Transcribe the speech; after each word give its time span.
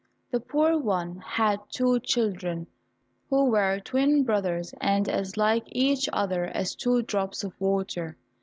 The 0.31 0.39
poor 0.39 0.79
one 0.79 1.17
had 1.17 1.59
two 1.71 1.99
children, 1.99 2.65
who 3.29 3.45
were 3.51 3.79
twin 3.79 4.23
brothers 4.23 4.73
and 4.81 5.07
as 5.07 5.37
like 5.37 5.65
each 5.67 6.09
other 6.11 6.45
as 6.45 6.73
two 6.73 7.03
drops 7.03 7.43
of 7.43 7.53
water. 7.61 8.17